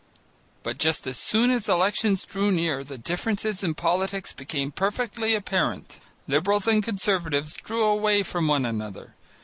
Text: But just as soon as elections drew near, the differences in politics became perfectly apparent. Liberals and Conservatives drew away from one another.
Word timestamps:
But 0.63 0.79
just 0.79 1.05
as 1.05 1.15
soon 1.19 1.51
as 1.51 1.69
elections 1.69 2.25
drew 2.25 2.49
near, 2.51 2.83
the 2.83 2.97
differences 2.97 3.63
in 3.63 3.75
politics 3.75 4.33
became 4.33 4.71
perfectly 4.71 5.35
apparent. 5.35 5.99
Liberals 6.27 6.67
and 6.67 6.81
Conservatives 6.83 7.53
drew 7.53 7.83
away 7.83 8.23
from 8.23 8.47
one 8.47 8.65
another. 8.65 9.13